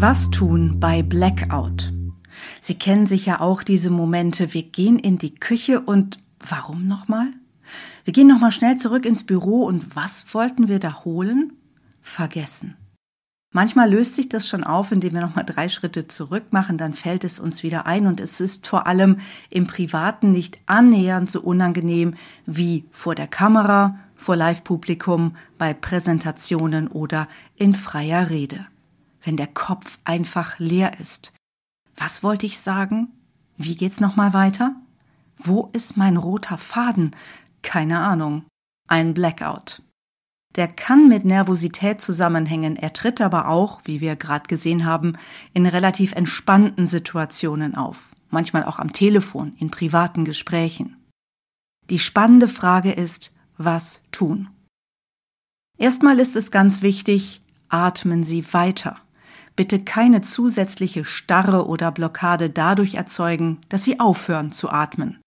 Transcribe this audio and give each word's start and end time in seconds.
Was 0.00 0.30
tun 0.30 0.78
bei 0.78 1.02
Blackout? 1.02 1.92
Sie 2.60 2.76
kennen 2.76 3.08
sicher 3.08 3.40
auch 3.40 3.64
diese 3.64 3.90
Momente. 3.90 4.54
Wir 4.54 4.62
gehen 4.62 4.96
in 4.96 5.18
die 5.18 5.34
Küche 5.34 5.80
und 5.80 6.18
warum 6.38 6.86
nochmal? 6.86 7.26
Wir 8.04 8.12
gehen 8.12 8.28
nochmal 8.28 8.52
schnell 8.52 8.76
zurück 8.76 9.04
ins 9.04 9.26
Büro 9.26 9.64
und 9.64 9.96
was 9.96 10.32
wollten 10.32 10.68
wir 10.68 10.78
da 10.78 11.04
holen? 11.04 11.54
Vergessen. 12.00 12.76
Manchmal 13.50 13.90
löst 13.90 14.14
sich 14.14 14.28
das 14.28 14.46
schon 14.46 14.62
auf, 14.62 14.92
indem 14.92 15.14
wir 15.14 15.20
nochmal 15.20 15.44
drei 15.44 15.68
Schritte 15.68 16.06
zurück 16.06 16.44
machen, 16.52 16.78
dann 16.78 16.94
fällt 16.94 17.24
es 17.24 17.40
uns 17.40 17.64
wieder 17.64 17.86
ein 17.86 18.06
und 18.06 18.20
es 18.20 18.40
ist 18.40 18.68
vor 18.68 18.86
allem 18.86 19.16
im 19.50 19.66
Privaten 19.66 20.30
nicht 20.30 20.60
annähernd 20.66 21.28
so 21.28 21.40
unangenehm 21.40 22.14
wie 22.46 22.84
vor 22.92 23.16
der 23.16 23.26
Kamera, 23.26 23.98
vor 24.14 24.36
Live-Publikum, 24.36 25.34
bei 25.58 25.74
Präsentationen 25.74 26.86
oder 26.86 27.26
in 27.56 27.74
freier 27.74 28.30
Rede. 28.30 28.66
Wenn 29.28 29.36
der 29.36 29.48
Kopf 29.48 29.98
einfach 30.04 30.58
leer 30.58 31.00
ist. 31.00 31.34
Was 31.98 32.22
wollte 32.22 32.46
ich 32.46 32.60
sagen? 32.60 33.08
Wie 33.58 33.74
geht's 33.74 34.00
nochmal 34.00 34.32
weiter? 34.32 34.74
Wo 35.36 35.68
ist 35.74 35.98
mein 35.98 36.16
roter 36.16 36.56
Faden? 36.56 37.14
Keine 37.60 38.00
Ahnung. 38.00 38.46
Ein 38.88 39.12
Blackout. 39.12 39.82
Der 40.56 40.66
kann 40.66 41.08
mit 41.08 41.26
Nervosität 41.26 42.00
zusammenhängen, 42.00 42.76
er 42.76 42.94
tritt 42.94 43.20
aber 43.20 43.48
auch, 43.48 43.82
wie 43.84 44.00
wir 44.00 44.16
gerade 44.16 44.48
gesehen 44.48 44.86
haben, 44.86 45.18
in 45.52 45.66
relativ 45.66 46.12
entspannten 46.12 46.86
Situationen 46.86 47.74
auf, 47.74 48.16
manchmal 48.30 48.64
auch 48.64 48.78
am 48.78 48.94
Telefon, 48.94 49.52
in 49.58 49.70
privaten 49.70 50.24
Gesprächen. 50.24 50.96
Die 51.90 51.98
spannende 51.98 52.48
Frage 52.48 52.92
ist, 52.92 53.34
was 53.58 54.00
tun? 54.10 54.48
Erstmal 55.76 56.18
ist 56.18 56.34
es 56.34 56.50
ganz 56.50 56.80
wichtig, 56.80 57.42
atmen 57.68 58.24
Sie 58.24 58.54
weiter. 58.54 58.96
Bitte 59.58 59.80
keine 59.80 60.20
zusätzliche 60.20 61.04
Starre 61.04 61.66
oder 61.66 61.90
Blockade 61.90 62.48
dadurch 62.48 62.94
erzeugen, 62.94 63.58
dass 63.68 63.82
Sie 63.82 63.98
aufhören 63.98 64.52
zu 64.52 64.70
atmen. 64.70 65.20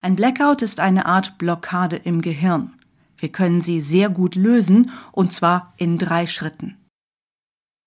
Ein 0.00 0.16
Blackout 0.16 0.62
ist 0.62 0.80
eine 0.80 1.06
Art 1.06 1.38
Blockade 1.38 1.94
im 1.94 2.22
Gehirn. 2.22 2.72
Wir 3.18 3.28
können 3.28 3.60
sie 3.60 3.80
sehr 3.80 4.10
gut 4.10 4.34
lösen, 4.34 4.90
und 5.12 5.32
zwar 5.32 5.74
in 5.76 5.96
drei 5.96 6.26
Schritten. 6.26 6.76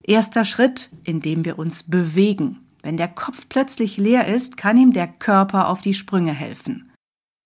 Erster 0.02 0.46
Schritt, 0.46 0.92
indem 1.04 1.44
wir 1.44 1.60
uns 1.60 1.84
bewegen. 1.84 2.70
Wenn 2.82 2.96
der 2.96 3.10
Kopf 3.10 3.50
plötzlich 3.50 3.98
leer 3.98 4.30
ist, 4.30 4.56
kann 4.56 4.78
ihm 4.78 4.94
der 4.94 5.10
Körper 5.10 5.68
auf 5.68 5.82
die 5.82 5.94
Sprünge 5.94 6.32
helfen. 6.32 6.94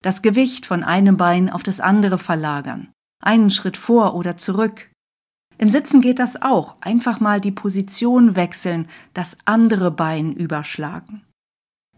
Das 0.03 0.21
Gewicht 0.21 0.67
von 0.67 0.83
einem 0.83 1.17
Bein 1.17 1.49
auf 1.49 1.64
das 1.64 1.80
andere 1.80 2.19
verlagern. 2.19 2.91
Einen 3.23 3.49
Schritt 3.49 3.75
vor 3.75 4.14
oder 4.14 4.38
zurück. 4.38 4.89
Im 5.59 5.69
Sitzen 5.69 5.99
geht 5.99 6.19
das 6.19 6.41
auch. 6.41 6.77
Einfach 6.79 7.19
mal 7.19 7.41
die 7.41 7.52
Position 7.52 8.38
wechseln, 8.38 8.88
das 9.13 9.38
andere 9.43 9.91
Bein 9.91 10.33
überschlagen. 10.33 11.21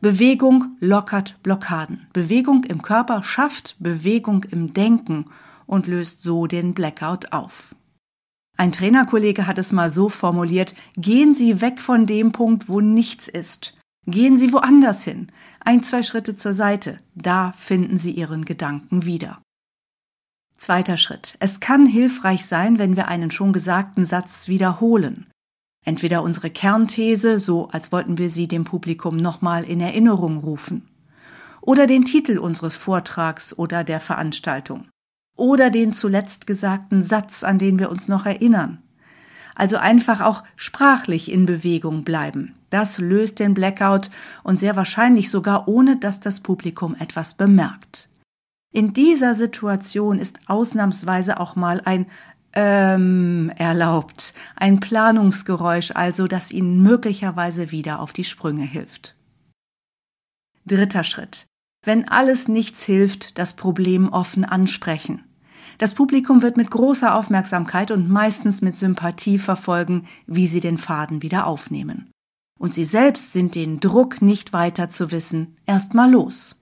Bewegung 0.01 0.77
lockert 0.79 1.37
Blockaden. 1.43 2.07
Bewegung 2.11 2.63
im 2.63 2.81
Körper 2.81 3.23
schafft 3.23 3.75
Bewegung 3.77 4.45
im 4.45 4.73
Denken 4.73 5.25
und 5.67 5.85
löst 5.85 6.23
so 6.23 6.47
den 6.47 6.73
Blackout 6.73 7.31
auf. 7.33 7.75
Ein 8.57 8.71
Trainerkollege 8.71 9.45
hat 9.45 9.59
es 9.59 9.71
mal 9.71 9.91
so 9.91 10.09
formuliert, 10.09 10.73
gehen 10.97 11.35
Sie 11.35 11.61
weg 11.61 11.79
von 11.79 12.07
dem 12.07 12.31
Punkt, 12.31 12.67
wo 12.67 12.81
nichts 12.81 13.27
ist. 13.27 13.77
Gehen 14.07 14.37
Sie 14.39 14.51
woanders 14.51 15.03
hin, 15.03 15.31
ein, 15.59 15.83
zwei 15.83 16.01
Schritte 16.01 16.35
zur 16.35 16.55
Seite, 16.55 16.99
da 17.13 17.51
finden 17.51 17.99
Sie 17.99 18.11
Ihren 18.11 18.43
Gedanken 18.45 19.05
wieder. 19.05 19.39
Zweiter 20.61 20.97
Schritt. 20.97 21.37
Es 21.39 21.59
kann 21.59 21.87
hilfreich 21.87 22.45
sein, 22.45 22.77
wenn 22.77 22.95
wir 22.95 23.07
einen 23.07 23.31
schon 23.31 23.51
gesagten 23.51 24.05
Satz 24.05 24.47
wiederholen. 24.47 25.25
Entweder 25.83 26.21
unsere 26.21 26.51
Kernthese, 26.51 27.39
so 27.39 27.69
als 27.69 27.91
wollten 27.91 28.19
wir 28.19 28.29
sie 28.29 28.47
dem 28.47 28.63
Publikum 28.63 29.17
nochmal 29.17 29.63
in 29.63 29.81
Erinnerung 29.81 30.37
rufen, 30.37 30.87
oder 31.61 31.87
den 31.87 32.05
Titel 32.05 32.37
unseres 32.37 32.75
Vortrags 32.75 33.57
oder 33.57 33.83
der 33.83 33.99
Veranstaltung 33.99 34.87
oder 35.35 35.71
den 35.71 35.93
zuletzt 35.93 36.45
gesagten 36.45 37.01
Satz, 37.01 37.43
an 37.43 37.57
den 37.57 37.79
wir 37.79 37.89
uns 37.89 38.07
noch 38.07 38.27
erinnern. 38.27 38.83
Also 39.55 39.77
einfach 39.77 40.21
auch 40.21 40.43
sprachlich 40.55 41.31
in 41.31 41.47
Bewegung 41.47 42.03
bleiben. 42.03 42.53
Das 42.69 42.99
löst 42.99 43.39
den 43.39 43.55
Blackout 43.55 44.11
und 44.43 44.59
sehr 44.59 44.75
wahrscheinlich 44.75 45.31
sogar 45.31 45.67
ohne, 45.67 45.97
dass 45.97 46.19
das 46.19 46.39
Publikum 46.39 46.95
etwas 46.99 47.33
bemerkt. 47.33 48.10
In 48.71 48.93
dieser 48.93 49.35
Situation 49.35 50.17
ist 50.17 50.39
ausnahmsweise 50.47 51.39
auch 51.39 51.55
mal 51.55 51.81
ein 51.83 52.07
ähm 52.53 53.49
erlaubt, 53.55 54.33
ein 54.57 54.81
Planungsgeräusch 54.81 55.91
also, 55.91 56.27
das 56.27 56.51
Ihnen 56.51 56.83
möglicherweise 56.83 57.71
wieder 57.71 57.99
auf 58.01 58.11
die 58.11 58.25
Sprünge 58.25 58.63
hilft. 58.63 59.15
Dritter 60.65 61.03
Schritt. 61.03 61.45
Wenn 61.83 62.07
alles 62.07 62.47
nichts 62.47 62.83
hilft, 62.83 63.37
das 63.37 63.55
Problem 63.55 64.09
offen 64.09 64.45
ansprechen. 64.45 65.23
Das 65.77 65.95
Publikum 65.95 66.41
wird 66.41 66.57
mit 66.57 66.69
großer 66.69 67.15
Aufmerksamkeit 67.15 67.89
und 67.89 68.09
meistens 68.09 68.61
mit 68.61 68.77
Sympathie 68.77 69.39
verfolgen, 69.39 70.05
wie 70.27 70.45
sie 70.45 70.59
den 70.59 70.77
Faden 70.77 71.23
wieder 71.23 71.47
aufnehmen. 71.47 72.11
Und 72.59 72.75
sie 72.75 72.85
selbst 72.85 73.33
sind 73.33 73.55
den 73.55 73.79
Druck, 73.79 74.21
nicht 74.21 74.53
weiter 74.53 74.89
zu 74.89 75.11
wissen, 75.11 75.55
erstmal 75.65 76.11
los. 76.11 76.55